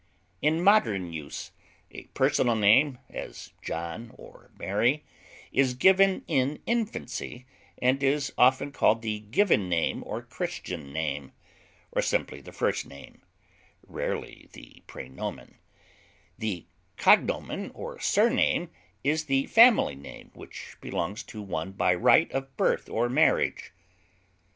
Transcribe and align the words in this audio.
In 0.41 0.63
modern 0.63 1.13
use, 1.13 1.51
a 1.91 2.05
personal 2.15 2.55
name, 2.55 2.97
as 3.07 3.53
John 3.61 4.11
or 4.17 4.49
Mary, 4.57 5.03
is 5.51 5.75
given 5.75 6.25
in 6.27 6.59
infancy, 6.65 7.45
and 7.79 8.01
is 8.01 8.33
often 8.35 8.71
called 8.71 9.03
the 9.03 9.19
given 9.19 9.69
name 9.69 10.03
or 10.07 10.23
Christian 10.23 10.91
name, 10.91 11.33
or 11.91 12.01
simply 12.01 12.41
the 12.41 12.51
first 12.51 12.87
name 12.87 13.21
(rarely 13.85 14.49
the 14.53 14.81
prenomen); 14.87 15.59
the 16.35 16.65
cognomen 16.97 17.69
or 17.75 17.99
surname 17.99 18.71
is 19.03 19.25
the 19.25 19.45
family 19.45 19.93
name 19.93 20.31
which 20.33 20.77
belongs 20.81 21.21
to 21.25 21.43
one 21.43 21.73
by 21.73 21.93
right 21.93 22.31
of 22.31 22.57
birth 22.57 22.89
or 22.89 23.07
marriage. 23.07 23.71